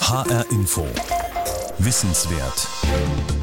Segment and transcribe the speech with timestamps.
[0.00, 0.86] HR Info.
[1.78, 2.66] Wissenswert.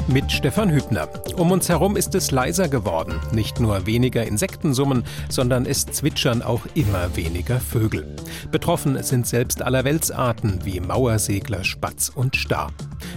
[0.08, 1.08] Mit Stefan Hübner.
[1.36, 3.20] Um uns herum ist es leiser geworden.
[3.30, 8.16] Nicht nur weniger Insektensummen, sondern es zwitschern auch immer weniger Vögel.
[8.50, 12.72] Betroffen sind selbst allerweltsarten wie Mauersegler, Spatz und Star.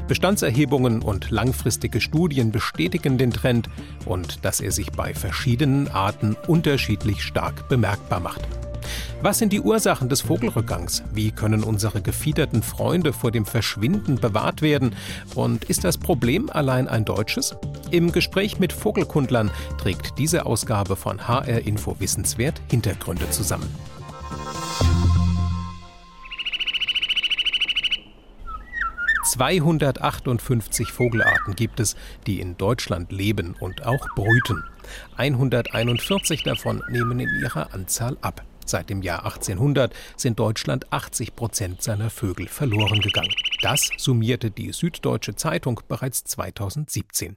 [0.08, 3.68] Bestandserhebungen und langfristige Studien bestätigen den Trend
[4.06, 8.48] und dass er sich bei verschiedenen Arten unterschiedlich stark bemerkbar macht.
[9.22, 11.04] Was sind die Ursachen des Vogelrückgangs?
[11.14, 14.96] Wie können unsere gefiederten Freunde vor dem Verschwinden bewahrt werden?
[15.36, 17.54] Und ist das Problem allein ein deutsches?
[17.92, 23.70] Im Gespräch mit Vogelkundlern trägt diese Ausgabe von HR Info Wissenswert Hintergründe zusammen.
[29.26, 34.64] »258 Vogelarten gibt es, die in Deutschland leben und auch brüten.
[35.17, 38.45] 141 davon nehmen in ihrer Anzahl ab.
[38.69, 43.33] Seit dem Jahr 1800 sind Deutschland 80 Prozent seiner Vögel verloren gegangen.
[43.64, 47.36] Das summierte die Süddeutsche Zeitung bereits 2017.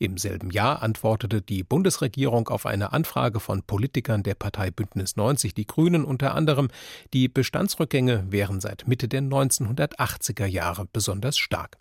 [0.00, 5.54] Im selben Jahr antwortete die Bundesregierung auf eine Anfrage von Politikern der Partei Bündnis 90
[5.54, 6.66] Die Grünen unter anderem,
[7.12, 11.78] die Bestandsrückgänge wären seit Mitte der 1980er Jahre besonders stark.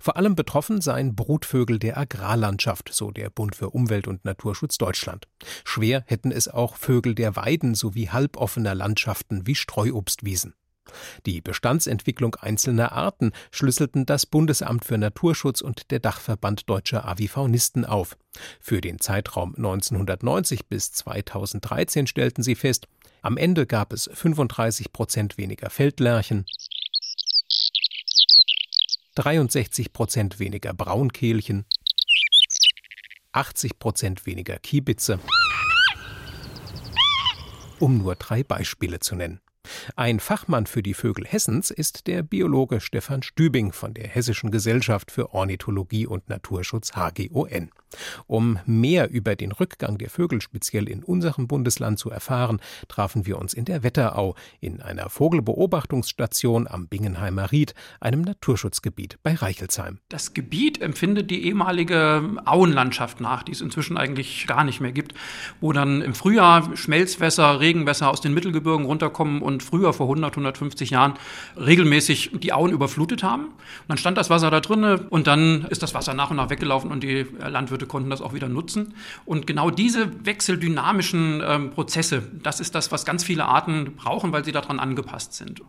[0.00, 5.26] Vor allem betroffen seien Brutvögel der Agrarlandschaft, so der Bund für Umwelt und Naturschutz Deutschland.
[5.64, 10.54] Schwer hätten es auch Vögel der Weiden sowie halboffener Landschaften wie Streuobstwiesen.
[11.26, 18.16] Die Bestandsentwicklung einzelner Arten schlüsselten das Bundesamt für Naturschutz und der Dachverband deutscher Avifaunisten auf.
[18.60, 22.86] Für den Zeitraum 1990 bis 2013 stellten sie fest,
[23.22, 26.44] am Ende gab es 35 Prozent weniger Feldlerchen,
[29.14, 31.64] 63 Prozent weniger Braunkehlchen,
[33.30, 35.20] 80 Prozent weniger Kiebitze,
[37.78, 39.40] um nur drei Beispiele zu nennen.
[39.96, 45.10] Ein Fachmann für die Vögel Hessens ist der Biologe Stefan Stübing von der Hessischen Gesellschaft
[45.10, 47.70] für Ornithologie und Naturschutz HGON.
[48.26, 53.38] Um mehr über den Rückgang der Vögel speziell in unserem Bundesland zu erfahren, trafen wir
[53.38, 59.98] uns in der Wetterau in einer Vogelbeobachtungsstation am Bingenheimer Ried, einem Naturschutzgebiet bei Reichelsheim.
[60.08, 65.14] Das Gebiet empfindet die ehemalige Auenlandschaft nach, die es inzwischen eigentlich gar nicht mehr gibt,
[65.60, 70.90] wo dann im Frühjahr Schmelzwässer, Regenwässer aus den Mittelgebirgen runterkommen und früher vor 100, 150
[70.90, 71.14] Jahren
[71.56, 73.44] regelmäßig die Auen überflutet haben.
[73.44, 73.54] Und
[73.88, 76.90] dann stand das Wasser da drinne und dann ist das Wasser nach und nach weggelaufen
[76.90, 78.94] und die Landwirte Landwirte konnten das auch wieder nutzen.
[79.24, 84.44] Und genau diese wechseldynamischen ähm, Prozesse, das ist das, was ganz viele Arten brauchen, weil
[84.44, 85.62] sie daran angepasst sind.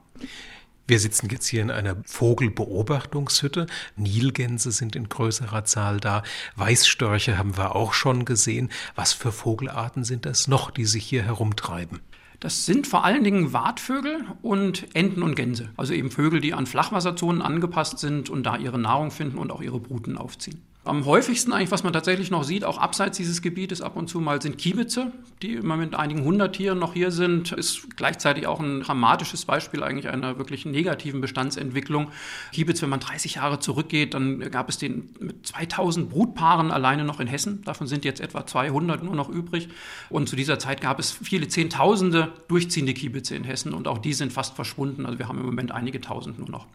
[0.87, 3.65] Wir sitzen jetzt hier in einer Vogelbeobachtungshütte.
[3.95, 6.21] Nilgänse sind in größerer Zahl da.
[6.57, 8.69] Weißstörche haben wir auch schon gesehen.
[8.95, 12.01] Was für Vogelarten sind das noch, die sich hier herumtreiben?
[12.45, 15.69] Das sind vor allen Dingen Wartvögel und Enten und Gänse.
[15.77, 19.63] Also eben Vögel, die an Flachwasserzonen angepasst sind und da ihre Nahrung finden und auch
[19.63, 20.61] ihre Bruten aufziehen.
[20.85, 24.19] Am häufigsten eigentlich, was man tatsächlich noch sieht, auch abseits dieses Gebietes ab und zu
[24.19, 27.51] mal, sind Kiebitze, die immer mit einigen hundert Tieren noch hier sind.
[27.53, 32.11] Ist gleichzeitig auch ein dramatisches Beispiel eigentlich einer wirklich negativen Bestandsentwicklung.
[32.51, 37.19] Kiebitz, wenn man 30 Jahre zurückgeht, dann gab es den mit 2000 Brutpaaren alleine noch
[37.19, 37.63] in Hessen.
[37.63, 39.69] Davon sind jetzt etwa 200 nur noch übrig.
[40.11, 44.13] Und zu dieser Zeit gab es viele Zehntausende durchziehende Kiebitze in Hessen und auch die
[44.13, 45.07] sind fast verschwunden.
[45.07, 46.67] Also wir haben im Moment einige Tausend nur noch.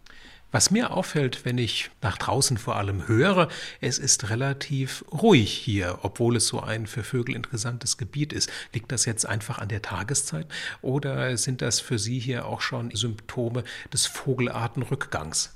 [0.52, 3.48] Was mir auffällt, wenn ich nach draußen vor allem höre,
[3.80, 8.50] es ist relativ ruhig hier, obwohl es so ein für Vögel interessantes Gebiet ist.
[8.74, 10.48] Liegt das jetzt einfach an der Tageszeit
[10.82, 13.62] oder sind das für Sie hier auch schon Symptome
[13.92, 15.54] des Vogelartenrückgangs?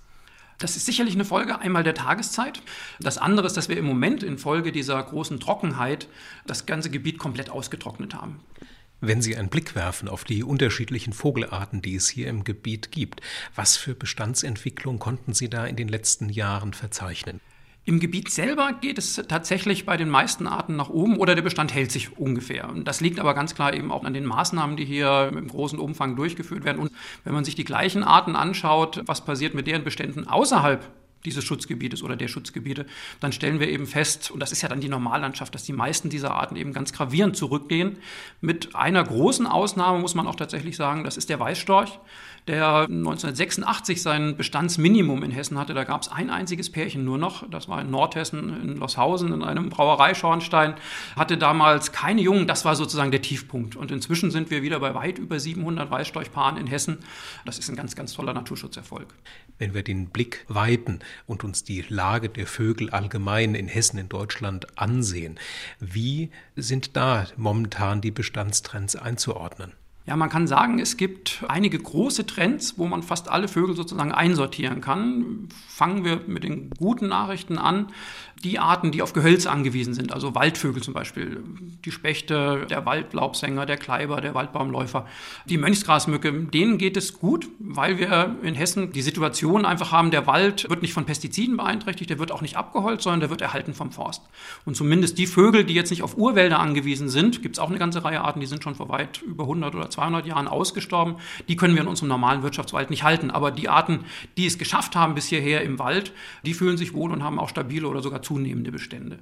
[0.59, 2.63] Das ist sicherlich eine Folge einmal der Tageszeit.
[3.01, 6.07] Das andere ist, dass wir im Moment infolge dieser großen Trockenheit
[6.47, 8.41] das ganze Gebiet komplett ausgetrocknet haben.
[9.07, 13.21] Wenn Sie einen Blick werfen auf die unterschiedlichen Vogelarten, die es hier im Gebiet gibt,
[13.55, 17.41] was für Bestandsentwicklung konnten Sie da in den letzten Jahren verzeichnen?
[17.85, 21.75] Im Gebiet selber geht es tatsächlich bei den meisten Arten nach oben oder der Bestand
[21.75, 22.73] hält sich ungefähr.
[22.83, 26.17] Das liegt aber ganz klar eben auch an den Maßnahmen, die hier im großen Umfang
[26.17, 26.79] durchgeführt werden.
[26.79, 26.93] Und
[27.25, 30.83] wenn man sich die gleichen Arten anschaut, was passiert mit deren Beständen außerhalb
[31.25, 32.87] dieses Schutzgebietes oder der Schutzgebiete,
[33.21, 36.11] dann stellen wir eben fest, und das ist ja dann die Normallandschaft, dass die meisten
[36.11, 37.99] dieser Arten eben ganz gravierend zurückgehen.
[38.41, 41.99] Mit einer großen Ausnahme muss man auch tatsächlich sagen, das ist der Weißstorch
[42.47, 45.73] der 1986 sein Bestandsminimum in Hessen hatte.
[45.73, 47.49] Da gab es ein einziges Pärchen nur noch.
[47.49, 50.75] Das war in Nordhessen, in Loshausen, in einem Brauereischornstein.
[51.17, 52.47] Hatte damals keine Jungen.
[52.47, 53.77] Das war sozusagen der Tiefpunkt.
[53.77, 56.99] Und inzwischen sind wir wieder bei weit über 700 Weißstorchpaaren in Hessen.
[57.47, 59.15] Das ist ein ganz, ganz toller Naturschutzerfolg.
[59.59, 64.09] Wenn wir den Blick weiten und uns die Lage der Vögel allgemein in Hessen, in
[64.09, 65.39] Deutschland ansehen,
[65.81, 69.73] wie sind da momentan die Bestandstrends einzuordnen?
[70.07, 74.13] Ja, man kann sagen, es gibt einige große Trends, wo man fast alle Vögel sozusagen
[74.13, 75.49] einsortieren kann.
[75.67, 77.89] Fangen wir mit den guten Nachrichten an
[78.43, 81.43] die Arten, die auf Gehölz angewiesen sind, also Waldvögel zum Beispiel,
[81.85, 85.07] die Spechte, der Waldlaubsänger, der Kleiber, der Waldbaumläufer,
[85.47, 90.27] die Mönchsgrasmücke, denen geht es gut, weil wir in Hessen die Situation einfach haben, der
[90.27, 93.75] Wald wird nicht von Pestiziden beeinträchtigt, der wird auch nicht abgeholzt, sondern der wird erhalten
[93.75, 94.23] vom Forst.
[94.65, 97.79] Und zumindest die Vögel, die jetzt nicht auf Urwälder angewiesen sind, gibt es auch eine
[97.79, 101.17] ganze Reihe Arten, die sind schon vor weit über 100 oder 200 Jahren ausgestorben,
[101.49, 103.31] die können wir in unserem normalen Wirtschaftswald nicht halten.
[103.31, 104.05] Aber die Arten,
[104.37, 106.13] die es geschafft haben bis hierher im Wald,
[106.45, 109.19] die fühlen sich wohl und haben auch stabile oder sogar zunehmende Bestände.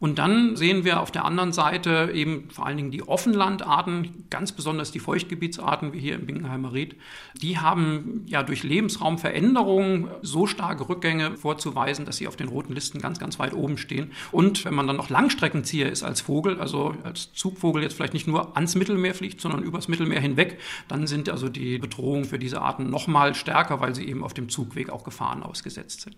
[0.00, 4.52] Und dann sehen wir auf der anderen Seite eben vor allen Dingen die Offenlandarten, ganz
[4.52, 6.96] besonders die Feuchtgebietsarten wie hier im Bingenheimer Ried.
[7.40, 13.00] Die haben ja durch Lebensraumveränderungen so starke Rückgänge vorzuweisen, dass sie auf den roten Listen
[13.00, 14.10] ganz, ganz weit oben stehen.
[14.30, 18.26] Und wenn man dann noch Langstreckenzieher ist als Vogel, also als Zugvogel jetzt vielleicht nicht
[18.26, 22.60] nur ans Mittelmeer fliegt, sondern übers Mittelmeer hinweg, dann sind also die Bedrohungen für diese
[22.60, 26.16] Arten noch mal stärker, weil sie eben auf dem Zugweg auch Gefahren ausgesetzt sind.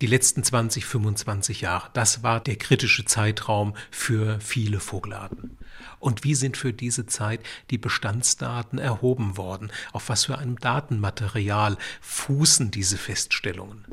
[0.00, 5.58] Die letzten 20, 25 Jahre, das war der kritische Zeitraum für viele Vogelarten.
[5.98, 7.40] Und wie sind für diese Zeit
[7.70, 9.72] die Bestandsdaten erhoben worden?
[9.92, 13.84] Auf was für einem Datenmaterial fußen diese Feststellungen?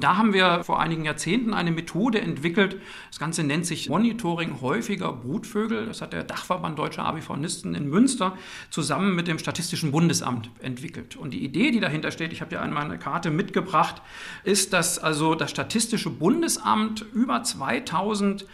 [0.00, 2.80] Da haben wir vor einigen Jahrzehnten eine Methode entwickelt.
[3.10, 5.86] Das Ganze nennt sich Monitoring häufiger Brutvögel.
[5.86, 8.36] Das hat der Dachverband Deutscher Avifaunisten in Münster
[8.70, 11.16] zusammen mit dem Statistischen Bundesamt entwickelt.
[11.16, 14.00] Und die Idee, die dahinter steht, ich habe ja einmal eine Karte mitgebracht,
[14.44, 18.46] ist, dass also das Statistische Bundesamt über 2000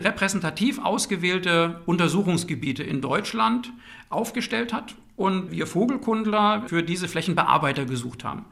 [0.00, 3.72] repräsentativ ausgewählte Untersuchungsgebiete in Deutschland
[4.10, 8.44] aufgestellt hat und wir Vogelkundler für diese Flächen Bearbeiter gesucht haben.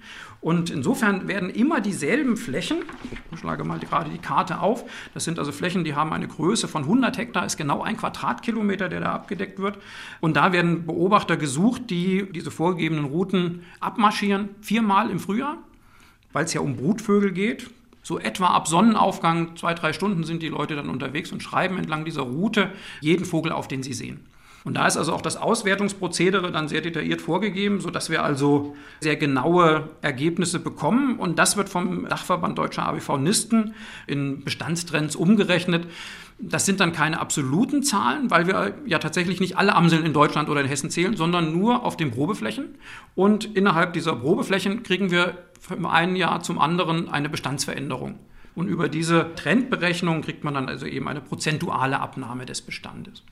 [0.46, 2.84] Und insofern werden immer dieselben Flächen,
[3.32, 6.68] ich schlage mal gerade die Karte auf, das sind also Flächen, die haben eine Größe
[6.68, 9.76] von 100 Hektar, ist genau ein Quadratkilometer, der da abgedeckt wird.
[10.20, 15.58] Und da werden Beobachter gesucht, die diese vorgegebenen Routen abmarschieren, viermal im Frühjahr,
[16.32, 17.68] weil es ja um Brutvögel geht.
[18.04, 22.04] So etwa ab Sonnenaufgang, zwei, drei Stunden sind die Leute dann unterwegs und schreiben entlang
[22.04, 22.70] dieser Route
[23.00, 24.20] jeden Vogel auf, den sie sehen.
[24.66, 29.14] Und da ist also auch das Auswertungsprozedere dann sehr detailliert vorgegeben, sodass wir also sehr
[29.14, 31.20] genaue Ergebnisse bekommen.
[31.20, 33.74] Und das wird vom Dachverband Deutscher ABV-Nisten
[34.08, 35.86] in Bestandstrends umgerechnet.
[36.40, 40.48] Das sind dann keine absoluten Zahlen, weil wir ja tatsächlich nicht alle Amseln in Deutschland
[40.48, 42.74] oder in Hessen zählen, sondern nur auf den Probeflächen.
[43.14, 48.18] Und innerhalb dieser Probeflächen kriegen wir vom einen Jahr zum anderen eine Bestandsveränderung.
[48.56, 53.22] Und über diese Trendberechnung kriegt man dann also eben eine prozentuale Abnahme des Bestandes.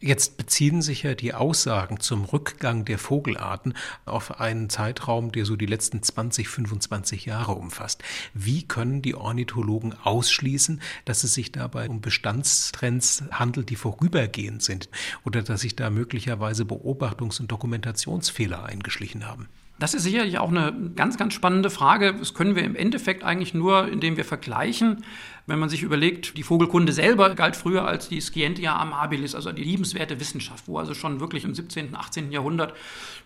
[0.00, 3.74] Jetzt beziehen sich ja die Aussagen zum Rückgang der Vogelarten
[4.04, 8.02] auf einen Zeitraum, der so die letzten 20, 25 Jahre umfasst.
[8.34, 14.88] Wie können die Ornithologen ausschließen, dass es sich dabei um Bestandstrends handelt, die vorübergehend sind
[15.24, 19.48] oder dass sich da möglicherweise Beobachtungs- und Dokumentationsfehler eingeschlichen haben?
[19.82, 22.14] Das ist sicherlich auch eine ganz, ganz spannende Frage.
[22.14, 25.04] Das können wir im Endeffekt eigentlich nur, indem wir vergleichen.
[25.48, 29.64] Wenn man sich überlegt, die Vogelkunde selber galt früher als die Scientia amabilis, also die
[29.64, 32.30] liebenswerte Wissenschaft, wo also schon wirklich im 17., 18.
[32.30, 32.74] Jahrhundert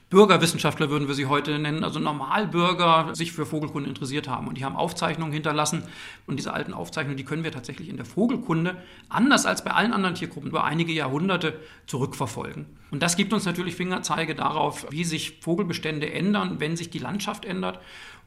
[0.08, 4.46] Bürgerwissenschaftler würden wir sie heute nennen, also Normalbürger sich für Vogelkunde interessiert haben.
[4.46, 5.82] Und die haben Aufzeichnungen hinterlassen.
[6.26, 8.76] Und diese alten Aufzeichnungen, die können wir tatsächlich in der Vogelkunde,
[9.08, 12.66] anders als bei allen anderen Tiergruppen, über einige Jahrhunderte zurückverfolgen.
[12.92, 17.44] Und das gibt uns natürlich Fingerzeige darauf, wie sich Vogelbestände ändern, wenn sich die Landschaft
[17.44, 17.80] ändert.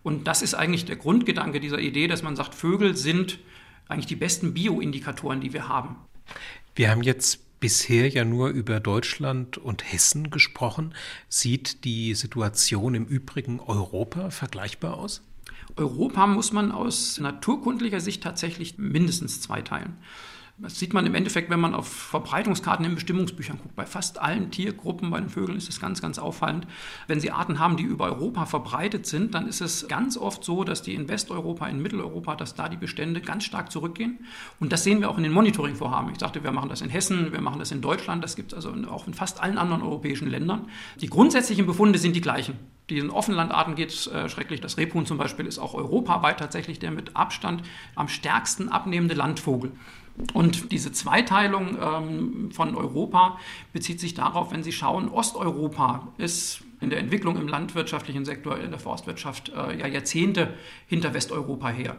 [0.03, 3.39] Und das ist eigentlich der Grundgedanke dieser Idee, dass man sagt, Vögel sind
[3.87, 5.95] eigentlich die besten Bioindikatoren, die wir haben.
[6.75, 10.93] Wir haben jetzt bisher ja nur über Deutschland und Hessen gesprochen.
[11.27, 15.21] Sieht die Situation im übrigen Europa vergleichbar aus?
[15.75, 19.97] Europa muss man aus naturkundlicher Sicht tatsächlich mindestens zweiteilen.
[20.61, 23.77] Das sieht man im Endeffekt, wenn man auf Verbreitungskarten in Bestimmungsbüchern guckt.
[23.77, 26.67] Bei fast allen Tiergruppen, bei den Vögeln ist es ganz, ganz auffallend.
[27.07, 30.65] Wenn Sie Arten haben, die über Europa verbreitet sind, dann ist es ganz oft so,
[30.65, 34.19] dass die in Westeuropa, in Mitteleuropa, dass da die Bestände ganz stark zurückgehen.
[34.59, 36.11] Und das sehen wir auch in den Monitoringvorhaben.
[36.11, 38.57] Ich sagte, wir machen das in Hessen, wir machen das in Deutschland, das gibt es
[38.57, 40.67] also auch in fast allen anderen europäischen Ländern.
[40.99, 42.59] Die grundsätzlichen Befunde sind die gleichen.
[42.89, 44.59] Diesen Offenlandarten geht es äh, schrecklich.
[44.59, 47.61] Das Rebhuhn zum Beispiel ist auch europaweit tatsächlich der mit Abstand
[47.95, 49.71] am stärksten abnehmende Landvogel.
[50.33, 53.39] Und diese Zweiteilung ähm, von Europa
[53.73, 58.71] bezieht sich darauf, wenn Sie schauen, Osteuropa ist in der Entwicklung im landwirtschaftlichen Sektor, in
[58.71, 60.53] der Forstwirtschaft äh, ja Jahrzehnte
[60.87, 61.97] hinter Westeuropa her.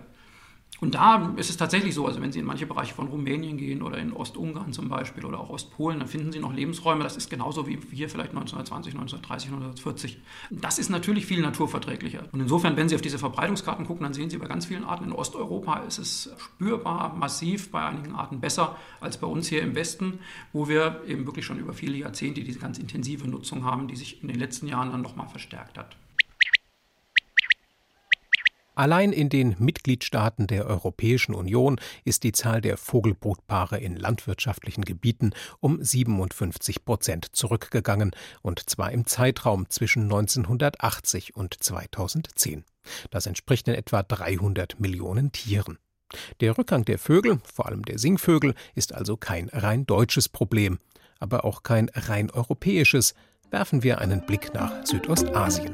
[0.81, 3.83] Und da ist es tatsächlich so, also wenn Sie in manche Bereiche von Rumänien gehen
[3.83, 7.05] oder in Ostungarn zum Beispiel oder auch Ostpolen, dann finden Sie noch Lebensräume.
[7.05, 10.19] Das ist genauso wie hier vielleicht 1920, 1930, 1940.
[10.51, 12.25] Das ist natürlich viel naturverträglicher.
[12.33, 15.05] Und insofern, wenn Sie auf diese Verbreitungskarten gucken, dann sehen Sie bei ganz vielen Arten
[15.05, 19.75] in Osteuropa ist es spürbar massiv bei einigen Arten besser als bei uns hier im
[19.75, 20.21] Westen,
[20.53, 24.23] wo wir eben wirklich schon über viele Jahrzehnte diese ganz intensive Nutzung haben, die sich
[24.23, 25.97] in den letzten Jahren dann nochmal verstärkt hat.
[28.81, 35.33] Allein in den Mitgliedstaaten der Europäischen Union ist die Zahl der Vogelbrutpaare in landwirtschaftlichen Gebieten
[35.61, 42.65] um 57 Prozent zurückgegangen, und zwar im Zeitraum zwischen 1980 und 2010.
[43.11, 45.77] Das entspricht in etwa 300 Millionen Tieren.
[46.41, 50.79] Der Rückgang der Vögel, vor allem der Singvögel, ist also kein rein deutsches Problem,
[51.19, 53.13] aber auch kein rein europäisches.
[53.51, 55.71] Werfen wir einen Blick nach Südostasien.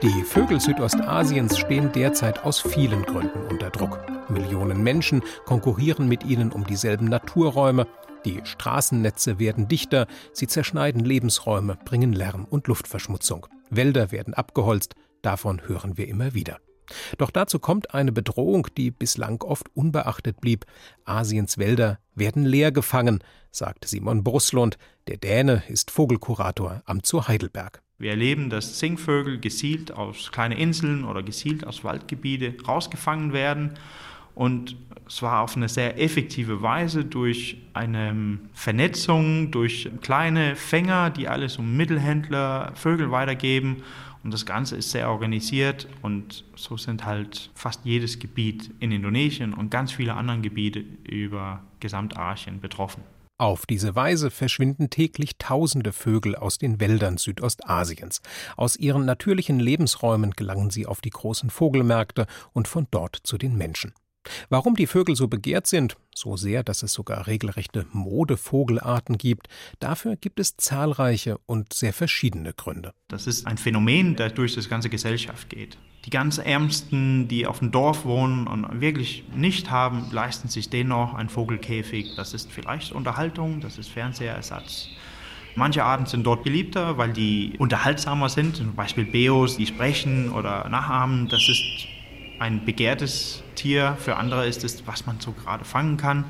[0.00, 3.98] Die Vögel Südostasiens stehen derzeit aus vielen Gründen unter Druck.
[4.30, 7.88] Millionen Menschen konkurrieren mit ihnen um dieselben Naturräume,
[8.24, 13.48] die Straßennetze werden dichter, sie zerschneiden Lebensräume, bringen Lärm und Luftverschmutzung.
[13.70, 16.58] Wälder werden abgeholzt, davon hören wir immer wieder.
[17.18, 20.64] Doch dazu kommt eine Bedrohung, die bislang oft unbeachtet blieb.
[21.06, 23.18] Asiens Wälder werden leer gefangen,
[23.50, 24.78] sagt Simon Bruslund.
[25.08, 27.82] Der Däne ist Vogelkurator am Zoo Heidelberg.
[27.98, 33.72] Wir erleben, dass Singvögel gezielt aus kleinen Inseln oder gezielt aus Waldgebiete rausgefangen werden
[34.38, 34.76] und
[35.08, 41.76] zwar auf eine sehr effektive Weise durch eine Vernetzung, durch kleine Fänger, die alles um
[41.76, 43.82] Mittelhändler Vögel weitergeben.
[44.22, 49.54] Und das Ganze ist sehr organisiert und so sind halt fast jedes Gebiet in Indonesien
[49.54, 53.02] und ganz viele andere Gebiete über Gesamtasien betroffen.
[53.40, 58.20] Auf diese Weise verschwinden täglich tausende Vögel aus den Wäldern Südostasiens.
[58.56, 63.56] Aus ihren natürlichen Lebensräumen gelangen sie auf die großen Vogelmärkte und von dort zu den
[63.56, 63.94] Menschen.
[64.48, 69.48] Warum die Vögel so begehrt sind, so sehr, dass es sogar regelrechte Modevogelarten gibt,
[69.80, 72.92] dafür gibt es zahlreiche und sehr verschiedene Gründe.
[73.08, 75.78] Das ist ein Phänomen, das durch das ganze Gesellschaft geht.
[76.04, 81.14] Die ganz Ärmsten, die auf dem Dorf wohnen und wirklich nicht haben, leisten sich dennoch
[81.14, 82.14] ein Vogelkäfig.
[82.16, 84.88] Das ist vielleicht Unterhaltung, das ist Fernsehersatz.
[85.54, 90.68] Manche Arten sind dort beliebter, weil die unterhaltsamer sind, zum Beispiel Beos, die sprechen oder
[90.68, 91.28] nachahmen.
[91.28, 91.88] Das ist
[92.38, 96.24] ein begehrtes Tier, für andere ist es, was man so gerade fangen kann.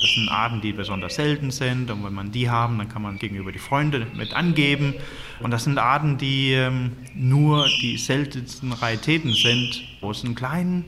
[0.00, 3.18] Das sind Arten, die besonders selten sind und wenn man die haben, dann kann man
[3.18, 4.94] gegenüber die Freunde mit angeben.
[5.38, 10.86] Und das sind Arten, die ähm, nur die seltensten Raritäten sind, wo es einen kleinen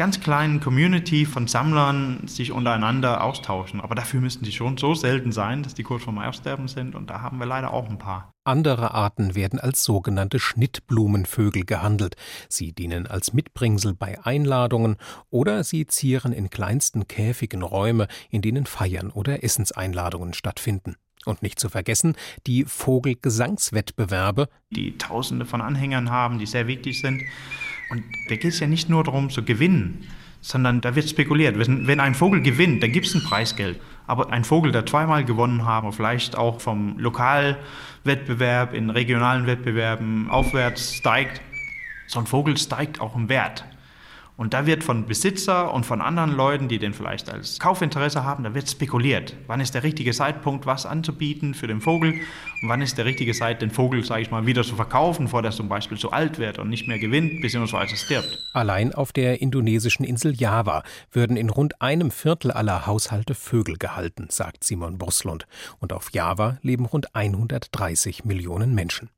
[0.00, 3.82] ganz kleinen Community von Sammlern sich untereinander austauschen.
[3.82, 6.94] Aber dafür müssten die schon so selten sein, dass die kurz vorm Aussterben sind.
[6.94, 8.32] Und da haben wir leider auch ein paar.
[8.42, 12.16] Andere Arten werden als sogenannte Schnittblumenvögel gehandelt.
[12.48, 14.96] Sie dienen als Mitbringsel bei Einladungen
[15.28, 20.96] oder sie zieren in kleinsten Käfigen Räume, in denen Feiern oder Essenseinladungen stattfinden.
[21.26, 22.16] Und nicht zu vergessen
[22.46, 27.22] die Vogelgesangswettbewerbe, die Tausende von Anhängern haben, die sehr wichtig sind.
[27.90, 30.06] Und da geht es ja nicht nur darum zu gewinnen,
[30.40, 31.56] sondern da wird spekuliert.
[31.58, 33.80] Wenn ein Vogel gewinnt, dann gibt es ein Preisgeld.
[34.06, 40.94] Aber ein Vogel, der zweimal gewonnen hat, vielleicht auch vom Lokalwettbewerb in regionalen Wettbewerben aufwärts
[40.94, 41.40] steigt,
[42.06, 43.64] so ein Vogel steigt auch im Wert.
[44.40, 48.42] Und da wird von Besitzer und von anderen Leuten, die den vielleicht als Kaufinteresse haben,
[48.42, 49.36] da wird spekuliert.
[49.48, 52.14] Wann ist der richtige Zeitpunkt, was anzubieten für den Vogel?
[52.62, 55.42] Und wann ist der richtige Zeit, den Vogel, sage ich mal, wieder zu verkaufen, bevor
[55.42, 57.94] der zum Beispiel zu alt wird und nicht mehr gewinnt, bzw.
[57.96, 58.38] stirbt?
[58.54, 64.28] Allein auf der indonesischen Insel Java würden in rund einem Viertel aller Haushalte Vögel gehalten,
[64.30, 65.46] sagt Simon Bruslund.
[65.80, 69.10] Und auf Java leben rund 130 Millionen Menschen.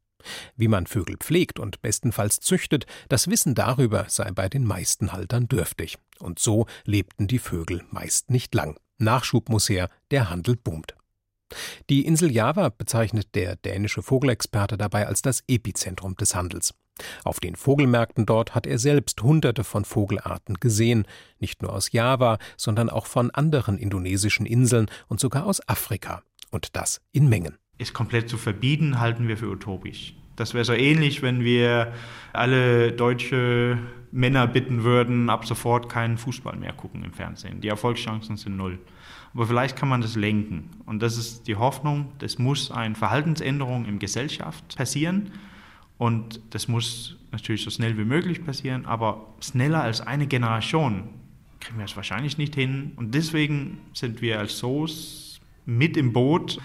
[0.57, 5.49] Wie man Vögel pflegt und bestenfalls züchtet, das Wissen darüber sei bei den meisten Haltern
[5.49, 5.99] dürftig.
[6.19, 8.79] Und so lebten die Vögel meist nicht lang.
[8.99, 10.95] Nachschub muss her, der Handel boomt.
[11.91, 16.75] Die Insel Java bezeichnet der dänische Vogelexperte dabei als das Epizentrum des Handels.
[17.25, 21.07] Auf den Vogelmärkten dort hat er selbst hunderte von Vogelarten gesehen,
[21.39, 26.23] nicht nur aus Java, sondern auch von anderen indonesischen Inseln und sogar aus Afrika.
[26.51, 30.15] Und das in Mengen es komplett zu verbieten, halten wir für utopisch.
[30.37, 31.93] Das wäre so ähnlich, wenn wir
[32.33, 33.79] alle deutsche
[34.13, 37.61] Männer bitten würden, ab sofort keinen Fußball mehr gucken im Fernsehen.
[37.61, 38.79] Die Erfolgschancen sind null.
[39.35, 40.71] Aber vielleicht kann man das lenken.
[40.85, 45.33] Und das ist die Hoffnung, das muss eine Verhaltensänderung in Gesellschaft passieren.
[45.99, 51.05] Und das muss natürlich so schnell wie möglich passieren, aber schneller als eine Generation
[51.61, 52.93] kriegen wir es wahrscheinlich nicht hin.
[52.97, 56.59] Und deswegen sind wir als SOS mit im Boot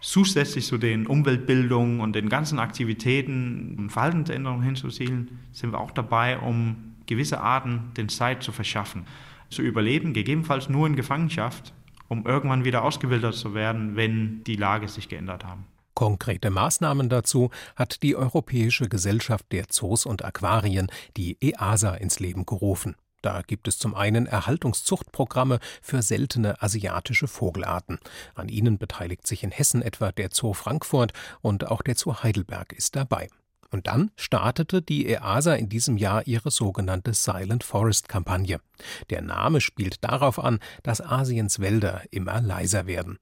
[0.00, 6.38] Zusätzlich zu den Umweltbildungen und den ganzen Aktivitäten und Verhaltensänderungen hinzuzielen, sind wir auch dabei,
[6.38, 9.06] um gewisse Arten den Zeit zu verschaffen,
[9.50, 11.72] zu überleben, gegebenenfalls nur in Gefangenschaft,
[12.08, 15.64] um irgendwann wieder ausgewildert zu werden, wenn die Lage sich geändert haben.
[15.94, 22.44] Konkrete Maßnahmen dazu hat die Europäische Gesellschaft der Zoos und Aquarien, die EASA, ins Leben
[22.44, 22.96] gerufen.
[23.26, 27.98] Da gibt es zum einen Erhaltungszuchtprogramme für seltene asiatische Vogelarten.
[28.36, 32.72] An ihnen beteiligt sich in Hessen etwa der Zoo Frankfurt und auch der Zoo Heidelberg
[32.72, 33.28] ist dabei.
[33.72, 38.60] Und dann startete die EASA in diesem Jahr ihre sogenannte Silent Forest Kampagne.
[39.10, 43.18] Der Name spielt darauf an, dass Asiens Wälder immer leiser werden.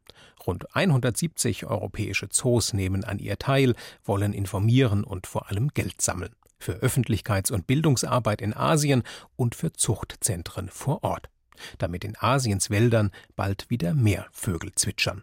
[0.46, 6.34] Rund 170 europäische Zoos nehmen an ihr teil, wollen informieren und vor allem Geld sammeln
[6.58, 9.02] für Öffentlichkeits- und Bildungsarbeit in Asien
[9.36, 11.28] und für Zuchtzentren vor Ort,
[11.78, 15.22] damit in Asiens Wäldern bald wieder mehr Vögel zwitschern.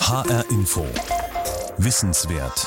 [0.00, 0.86] HR Info
[1.78, 2.66] Wissenswert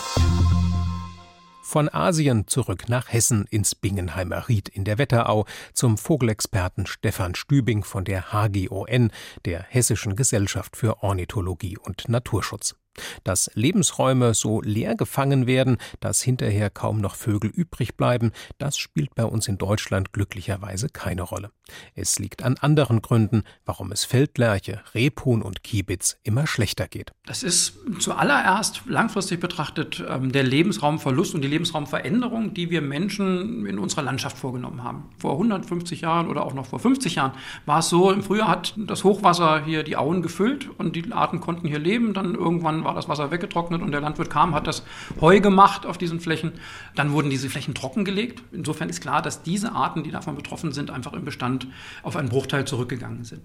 [1.75, 7.83] von Asien zurück nach Hessen ins Bingenheimer Ried in der Wetterau zum Vogelexperten Stefan Stübing
[7.83, 9.11] von der HGON,
[9.43, 12.75] der Hessischen Gesellschaft für Ornithologie und Naturschutz.
[13.23, 19.15] Dass Lebensräume so leer gefangen werden, dass hinterher kaum noch Vögel übrig bleiben, das spielt
[19.15, 21.51] bei uns in Deutschland glücklicherweise keine Rolle.
[21.95, 27.11] Es liegt an anderen Gründen, warum es Feldlerche, Rebhuhn und Kiebitz immer schlechter geht.
[27.25, 33.79] Das ist zuallererst langfristig betrachtet ähm, der Lebensraumverlust und die Lebensraumveränderung, die wir Menschen in
[33.79, 35.09] unserer Landschaft vorgenommen haben.
[35.17, 37.31] Vor 150 Jahren oder auch noch vor 50 Jahren
[37.65, 41.39] war es so, im Frühjahr hat das Hochwasser hier die Auen gefüllt und die Arten
[41.39, 42.13] konnten hier leben.
[42.13, 44.83] Dann irgendwann war das Wasser weggetrocknet und der Landwirt kam, hat das
[45.19, 46.53] Heu gemacht auf diesen Flächen.
[46.95, 48.43] Dann wurden diese Flächen trockengelegt.
[48.51, 51.67] Insofern ist klar, dass diese Arten, die davon betroffen sind, einfach im Bestand
[52.03, 53.41] auf einen Bruchteil zurückgegangen sind.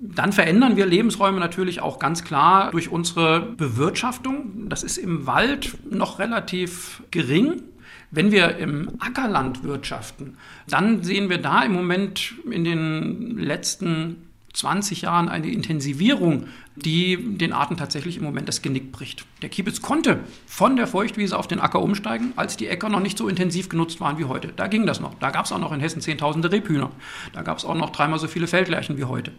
[0.00, 4.68] Dann verändern wir Lebensräume natürlich auch ganz klar durch unsere Bewirtschaftung.
[4.68, 7.62] Das ist im Wald noch relativ gering.
[8.10, 10.36] Wenn wir im Ackerland wirtschaften,
[10.68, 16.46] dann sehen wir da im Moment in den letzten 20 Jahren eine Intensivierung,
[16.84, 19.24] die den Arten tatsächlich im Moment das Genick bricht.
[19.42, 23.18] Der Kiebitz konnte von der Feuchtwiese auf den Acker umsteigen, als die Äcker noch nicht
[23.18, 24.48] so intensiv genutzt waren wie heute.
[24.54, 25.14] Da ging das noch.
[25.14, 26.90] Da gab es auch noch in Hessen Zehntausende Rebhühner.
[27.32, 29.32] Da gab es auch noch dreimal so viele Feldlärchen wie heute.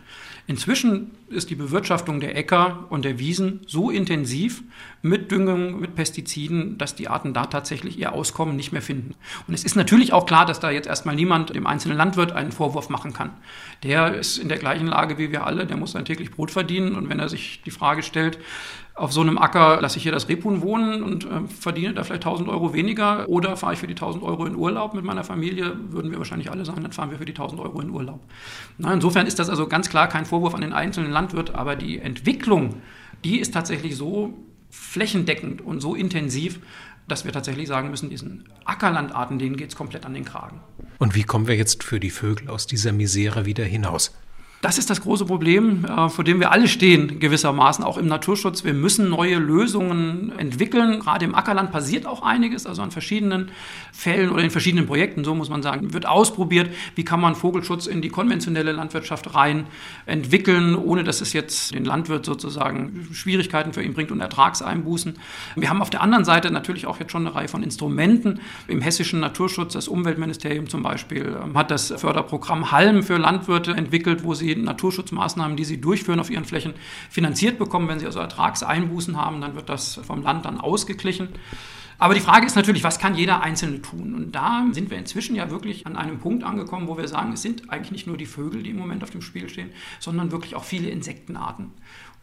[0.47, 4.63] Inzwischen ist die Bewirtschaftung der Äcker und der Wiesen so intensiv
[5.01, 9.13] mit Düngung, mit Pestiziden, dass die Arten da tatsächlich ihr Auskommen nicht mehr finden.
[9.47, 12.51] Und es ist natürlich auch klar, dass da jetzt erstmal niemand dem einzelnen Landwirt einen
[12.51, 13.29] Vorwurf machen kann.
[13.83, 16.95] Der ist in der gleichen Lage wie wir alle, der muss sein täglich Brot verdienen
[16.95, 18.39] und wenn er sich die Frage stellt,
[18.99, 22.25] auf so einem Acker lasse ich hier das Rebhuhn wohnen und äh, verdiene da vielleicht
[22.25, 25.77] 1000 Euro weniger oder fahre ich für die 1000 Euro in Urlaub mit meiner Familie,
[25.89, 28.19] würden wir wahrscheinlich alle sagen, dann fahren wir für die 1000 Euro in Urlaub.
[28.77, 31.99] Na, insofern ist das also ganz klar kein Vorwurf an den einzelnen Landwirt, aber die
[31.99, 32.81] Entwicklung,
[33.23, 34.33] die ist tatsächlich so
[34.69, 36.59] flächendeckend und so intensiv,
[37.07, 40.59] dass wir tatsächlich sagen müssen, diesen Ackerlandarten, denen geht es komplett an den Kragen.
[40.99, 44.13] Und wie kommen wir jetzt für die Vögel aus dieser Misere wieder hinaus?
[44.61, 48.65] Das ist das große Problem, äh, vor dem wir alle stehen, gewissermaßen, auch im Naturschutz.
[48.65, 50.99] Wir müssen neue Lösungen entwickeln.
[50.99, 53.51] Gerade im Ackerland passiert auch einiges, also an verschiedenen
[53.93, 57.87] Fällen oder in verschiedenen Projekten, so muss man sagen, wird ausprobiert, wie kann man Vogelschutz
[57.87, 59.65] in die konventionelle Landwirtschaft rein
[60.05, 65.17] entwickeln, ohne dass es jetzt den Landwirt sozusagen Schwierigkeiten für ihn bringt und Ertragseinbußen.
[65.55, 68.41] Wir haben auf der anderen Seite natürlich auch jetzt schon eine Reihe von Instrumenten.
[68.67, 74.25] Im hessischen Naturschutz, das Umweltministerium zum Beispiel, ähm, hat das Förderprogramm Halm für Landwirte entwickelt,
[74.25, 76.73] wo sie die Naturschutzmaßnahmen, die sie durchführen auf ihren Flächen,
[77.09, 77.87] finanziert bekommen.
[77.87, 81.29] Wenn sie also Ertragseinbußen haben, dann wird das vom Land dann ausgeglichen.
[81.99, 84.15] Aber die Frage ist natürlich, was kann jeder Einzelne tun?
[84.15, 87.41] Und da sind wir inzwischen ja wirklich an einem Punkt angekommen, wo wir sagen, es
[87.41, 90.55] sind eigentlich nicht nur die Vögel, die im Moment auf dem Spiel stehen, sondern wirklich
[90.55, 91.71] auch viele Insektenarten.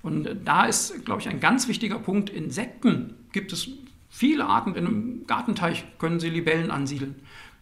[0.02, 2.30] Und da ist, glaube ich, ein ganz wichtiger Punkt.
[2.30, 3.68] Insekten gibt es
[4.08, 4.74] viele Arten.
[4.74, 7.16] In einem Gartenteich können Sie Libellen ansiedeln.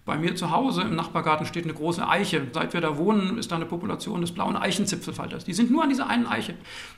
[0.06, 2.46] Bei mir zu Hause im Nachbargarten steht eine große Eiche.
[2.52, 5.46] Seit wir da wohnen, ist da eine Population des blauen Eichenzipfelfalters.
[5.46, 6.56] Die sind nur an dieser einen Eiche.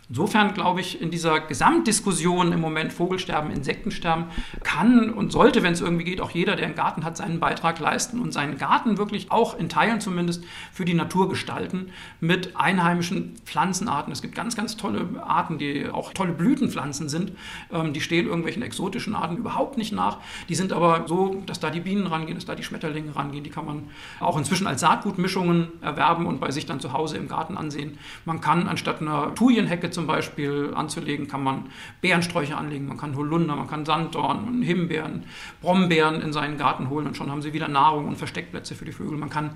[0.09, 4.25] Insofern glaube ich, in dieser Gesamtdiskussion im Moment Vogelsterben, Insektensterben
[4.65, 7.79] kann und sollte, wenn es irgendwie geht, auch jeder, der einen Garten hat, seinen Beitrag
[7.79, 10.43] leisten und seinen Garten wirklich auch in Teilen zumindest
[10.73, 14.13] für die Natur gestalten mit einheimischen Pflanzenarten.
[14.13, 17.31] Es gibt ganz, ganz tolle Arten, die auch tolle Blütenpflanzen sind.
[17.73, 20.19] Ähm, die stehen irgendwelchen exotischen Arten überhaupt nicht nach.
[20.49, 23.45] Die sind aber so, dass da die Bienen rangehen, dass da die Schmetterlinge Schmetterlinge rangehen.
[23.45, 23.89] Die kann man
[24.21, 27.99] auch inzwischen als Saatgutmischungen erwerben und bei sich dann zu Hause im Garten ansehen.
[28.25, 31.67] Man kann anstatt einer Thujenhecke zum Beispiel anzulegen, kann man
[32.01, 32.89] Beerensträucher anlegen.
[32.89, 35.25] Man kann Holunder, man kann Sanddorn, Himbeeren,
[35.61, 38.93] Brombeeren in seinen Garten holen und schon haben sie wieder Nahrung und Versteckplätze für die
[38.93, 39.19] Vögel.
[39.19, 39.51] Man kann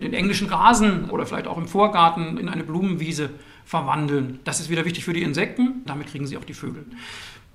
[0.00, 3.30] den englischen Rasen oder vielleicht auch im Vorgarten in eine Blumenwiese
[3.64, 4.40] verwandeln.
[4.44, 6.84] Das ist wieder wichtig für die Insekten, damit kriegen sie auch die Vögel.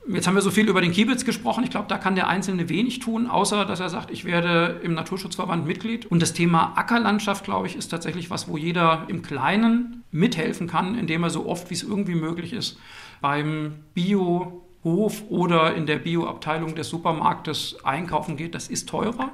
[0.07, 1.63] Jetzt haben wir so viel über den Kiebitz gesprochen.
[1.63, 4.95] Ich glaube, da kann der Einzelne wenig tun, außer dass er sagt, ich werde im
[4.95, 6.07] Naturschutzverband Mitglied.
[6.07, 10.97] Und das Thema Ackerlandschaft, glaube ich, ist tatsächlich was, wo jeder im Kleinen mithelfen kann,
[10.97, 12.79] indem er so oft wie es irgendwie möglich ist
[13.21, 18.55] beim Biohof oder in der Bioabteilung des Supermarktes einkaufen geht.
[18.55, 19.31] Das ist teurer.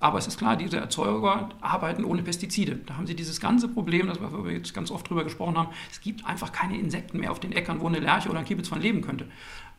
[0.00, 2.80] Aber es ist klar, diese Erzeuger arbeiten ohne Pestizide.
[2.86, 5.68] Da haben sie dieses ganze Problem, das wir jetzt ganz oft drüber gesprochen haben.
[5.92, 8.66] Es gibt einfach keine Insekten mehr auf den Äckern, wo eine Lerche oder ein Kiebitz
[8.66, 9.26] von leben könnte.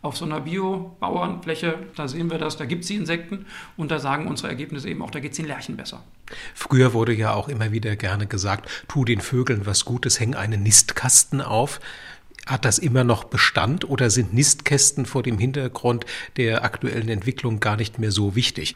[0.03, 3.45] Auf so einer Bio-Bauernfläche, da sehen wir das, da gibt es die Insekten
[3.77, 6.03] und da sagen unsere Ergebnisse eben auch, da geht es den Lerchen besser.
[6.53, 10.61] Früher wurde ja auch immer wieder gerne gesagt, tu den Vögeln was Gutes, häng einen
[10.61, 11.79] Nistkasten auf.
[12.45, 17.77] Hat das immer noch Bestand oder sind Nistkästen vor dem Hintergrund der aktuellen Entwicklung gar
[17.77, 18.75] nicht mehr so wichtig?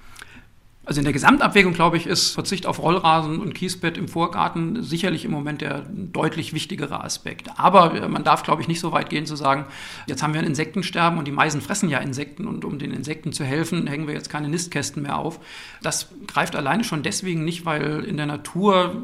[0.88, 5.26] Also in der Gesamtabwägung, glaube ich, ist Verzicht auf Rollrasen und Kiesbett im Vorgarten sicherlich
[5.26, 7.50] im Moment der deutlich wichtigere Aspekt.
[7.58, 9.66] Aber man darf, glaube ich, nicht so weit gehen zu sagen,
[10.06, 13.34] jetzt haben wir ein Insektensterben und die Meisen fressen ja Insekten und um den Insekten
[13.34, 15.42] zu helfen, hängen wir jetzt keine Nistkästen mehr auf.
[15.82, 18.96] Das greift alleine schon deswegen nicht, weil in der Natur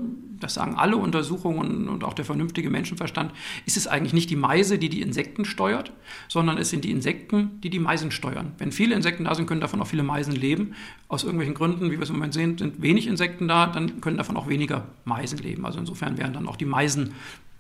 [0.43, 3.32] das sagen alle Untersuchungen und auch der vernünftige Menschenverstand,
[3.65, 5.91] ist es eigentlich nicht die Meise, die die Insekten steuert,
[6.27, 8.51] sondern es sind die Insekten, die die Meisen steuern.
[8.58, 10.73] Wenn viele Insekten da sind, können davon auch viele Meisen leben.
[11.08, 14.17] Aus irgendwelchen Gründen, wie wir es im Moment sehen, sind wenig Insekten da, dann können
[14.17, 15.65] davon auch weniger Meisen leben.
[15.65, 17.13] Also insofern wären dann auch die Meisen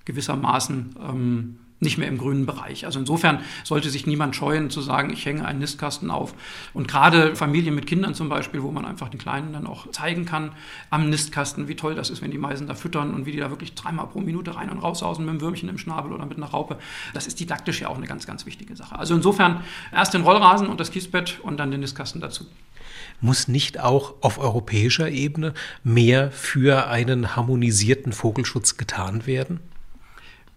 [0.05, 2.85] gewissermaßen ähm, nicht mehr im grünen Bereich.
[2.85, 6.33] Also insofern sollte sich niemand scheuen zu sagen, ich hänge einen Nistkasten auf.
[6.73, 10.25] Und gerade Familien mit Kindern zum Beispiel, wo man einfach den Kleinen dann auch zeigen
[10.25, 10.51] kann
[10.89, 13.51] am Nistkasten, wie toll das ist, wenn die Meisen da füttern und wie die da
[13.51, 16.47] wirklich dreimal pro Minute rein und raushausen mit einem Würmchen im Schnabel oder mit einer
[16.47, 16.77] Raupe.
[17.13, 18.97] Das ist didaktisch ja auch eine ganz, ganz wichtige Sache.
[18.97, 22.45] Also insofern erst den Rollrasen und das Kiesbett und dann den Nistkasten dazu
[23.21, 29.61] muss nicht auch auf europäischer Ebene mehr für einen harmonisierten Vogelschutz getan werden?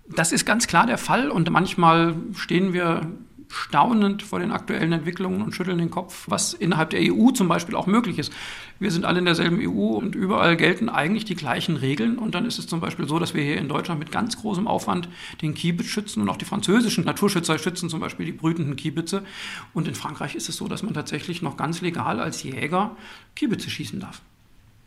[0.09, 3.03] Das ist ganz klar der Fall und manchmal stehen wir
[3.49, 7.75] staunend vor den aktuellen Entwicklungen und schütteln den Kopf, was innerhalb der EU zum Beispiel
[7.75, 8.33] auch möglich ist.
[8.79, 12.19] Wir sind alle in derselben EU und überall gelten eigentlich die gleichen Regeln.
[12.19, 14.67] Und dann ist es zum Beispiel so, dass wir hier in Deutschland mit ganz großem
[14.67, 15.09] Aufwand
[15.43, 19.23] den Kiebitz schützen und auch die französischen Naturschützer schützen zum Beispiel die brütenden Kiebitze.
[19.73, 22.97] Und in Frankreich ist es so, dass man tatsächlich noch ganz legal als Jäger
[23.35, 24.21] Kiebitze schießen darf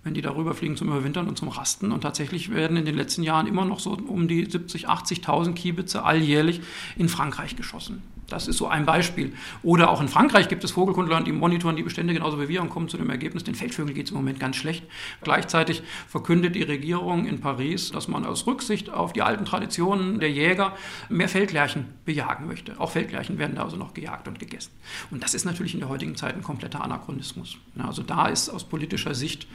[0.03, 1.91] wenn die darüber fliegen zum Überwintern und zum Rasten.
[1.91, 6.03] Und tatsächlich werden in den letzten Jahren immer noch so um die 70.000, 80.000 Kiebitze
[6.03, 6.61] alljährlich
[6.97, 8.01] in Frankreich geschossen.
[8.29, 9.33] Das ist so ein Beispiel.
[9.63, 12.69] Oder auch in Frankreich gibt es Vogelkundler, die monitoren die Bestände genauso wie wir und
[12.69, 14.83] kommen zu dem Ergebnis, den Feldvögeln geht es im Moment ganz schlecht.
[15.21, 20.31] Gleichzeitig verkündet die Regierung in Paris, dass man aus Rücksicht auf die alten Traditionen der
[20.31, 20.75] Jäger
[21.09, 22.79] mehr Feldlärchen bejagen möchte.
[22.79, 24.71] Auch Feldlärchen werden da also noch gejagt und gegessen.
[25.11, 27.57] Und das ist natürlich in der heutigen Zeit ein kompletter Anachronismus.
[27.77, 29.47] Also da ist aus politischer Sicht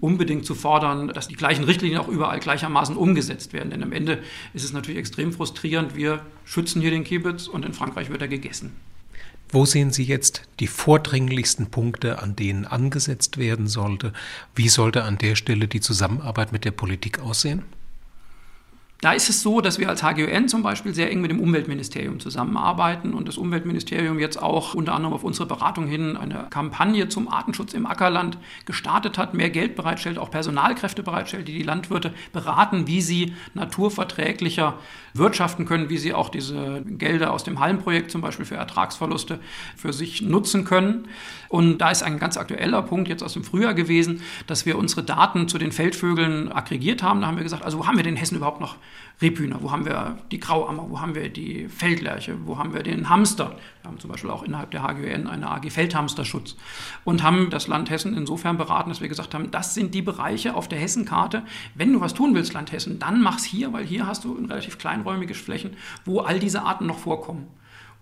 [0.00, 3.70] unbedingt zu fordern, dass die gleichen Richtlinien auch überall gleichermaßen umgesetzt werden.
[3.70, 4.22] Denn am Ende
[4.54, 5.96] ist es natürlich extrem frustrierend.
[5.96, 8.72] Wir schützen hier den Kiebitz und in Frankreich wird er gegessen.
[9.52, 14.12] Wo sehen Sie jetzt die vordringlichsten Punkte, an denen angesetzt werden sollte?
[14.54, 17.64] Wie sollte an der Stelle die Zusammenarbeit mit der Politik aussehen?
[19.00, 22.20] Da ist es so, dass wir als HGON zum Beispiel sehr eng mit dem Umweltministerium
[22.20, 27.26] zusammenarbeiten und das Umweltministerium jetzt auch unter anderem auf unsere Beratung hin eine Kampagne zum
[27.26, 28.36] Artenschutz im Ackerland
[28.66, 34.74] gestartet hat, mehr Geld bereitstellt, auch Personalkräfte bereitstellt, die die Landwirte beraten, wie sie naturverträglicher
[35.14, 39.40] wirtschaften können, wie sie auch diese Gelder aus dem Hallenprojekt zum Beispiel für Ertragsverluste
[39.76, 41.08] für sich nutzen können.
[41.48, 45.02] Und da ist ein ganz aktueller Punkt jetzt aus dem Frühjahr gewesen, dass wir unsere
[45.02, 47.22] Daten zu den Feldvögeln aggregiert haben.
[47.22, 48.76] Da haben wir gesagt, also wo haben wir den Hessen überhaupt noch
[49.22, 53.10] Rebhühner, wo haben wir die Grauammer, wo haben wir die Feldlerche, wo haben wir den
[53.10, 53.56] Hamster.
[53.82, 56.56] Wir haben zum Beispiel auch innerhalb der HGN eine AG Feldhamsterschutz
[57.04, 60.54] und haben das Land Hessen insofern beraten, dass wir gesagt haben, das sind die Bereiche
[60.54, 61.42] auf der Hessenkarte.
[61.74, 64.78] Wenn du was tun willst, Land Hessen, dann mach's hier, weil hier hast du relativ
[64.78, 67.48] kleinräumige Flächen, wo all diese Arten noch vorkommen.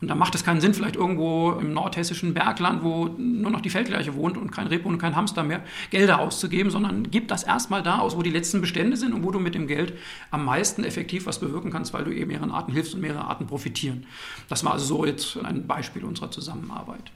[0.01, 3.71] Und da macht es keinen Sinn, vielleicht irgendwo im nordhessischen Bergland, wo nur noch die
[3.71, 7.83] Feldlerche wohnt und kein Reb und kein Hamster mehr, Gelder auszugeben, sondern gib das erstmal
[7.83, 9.95] da aus, wo die letzten Bestände sind und wo du mit dem Geld
[10.31, 13.49] am meisten effektiv was bewirken kannst, weil du eben mehreren Arten hilfst und mehrere Arten
[13.49, 14.07] profitieren.
[14.49, 17.11] Das war also so jetzt ein Beispiel unserer Zusammenarbeit.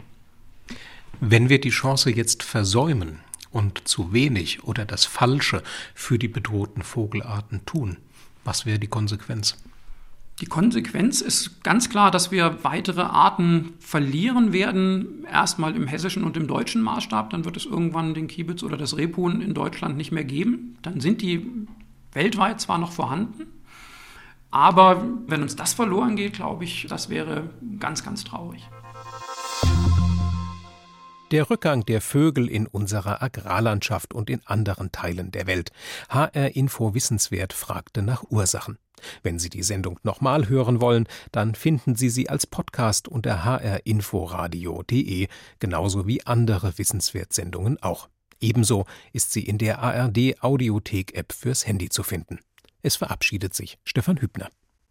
[1.21, 3.21] Wenn wir die Chance jetzt versäumen
[3.53, 5.63] und zu wenig oder das Falsche
[5.95, 7.99] für die bedrohten Vogelarten tun,
[8.43, 9.57] was wäre die Konsequenz?
[10.43, 15.25] Die Konsequenz ist ganz klar, dass wir weitere Arten verlieren werden.
[15.25, 17.31] Erstmal im hessischen und im deutschen Maßstab.
[17.31, 20.79] Dann wird es irgendwann den Kiebitz oder das Rebhuhn in Deutschland nicht mehr geben.
[20.83, 21.47] Dann sind die
[22.11, 23.47] weltweit zwar noch vorhanden,
[24.51, 28.69] aber wenn uns das verloren geht, glaube ich, das wäre ganz, ganz traurig.
[31.31, 35.71] Der Rückgang der Vögel in unserer Agrarlandschaft und in anderen Teilen der Welt.
[36.09, 38.77] HR Info Wissenswert fragte nach Ursachen.
[39.23, 45.29] Wenn Sie die Sendung nochmal hören wollen, dann finden Sie sie als Podcast unter hrinforadio.de,
[45.59, 48.09] genauso wie andere Wissenswertsendungen auch.
[48.41, 52.41] Ebenso ist sie in der ARD Audiothek App fürs Handy zu finden.
[52.83, 54.51] Es verabschiedet sich Stefan Hübner.